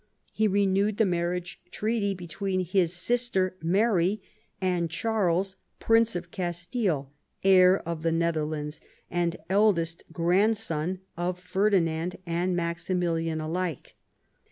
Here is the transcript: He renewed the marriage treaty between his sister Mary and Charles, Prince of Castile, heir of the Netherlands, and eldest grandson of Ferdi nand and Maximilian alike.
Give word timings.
He 0.33 0.47
renewed 0.47 0.97
the 0.97 1.05
marriage 1.05 1.61
treaty 1.69 2.15
between 2.15 2.61
his 2.65 2.91
sister 2.91 3.55
Mary 3.61 4.19
and 4.59 4.89
Charles, 4.89 5.57
Prince 5.79 6.15
of 6.15 6.31
Castile, 6.31 7.11
heir 7.43 7.87
of 7.87 8.01
the 8.01 8.11
Netherlands, 8.11 8.81
and 9.11 9.35
eldest 9.47 10.03
grandson 10.11 11.01
of 11.15 11.39
Ferdi 11.39 11.81
nand 11.83 12.15
and 12.25 12.55
Maximilian 12.55 13.39
alike. 13.39 13.93